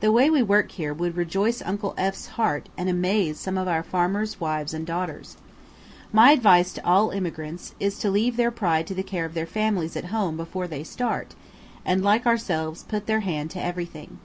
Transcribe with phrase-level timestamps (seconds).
[0.00, 3.68] The way we work here would rejoice Uncle F 's heart and amaze some of
[3.68, 5.36] our farmers' wives and daughters.
[6.14, 9.44] My advice to all emigrants is to leave their pride to the care of their
[9.44, 11.34] families at home before they start,
[11.84, 14.16] and, like ourselves, put their hand to everything.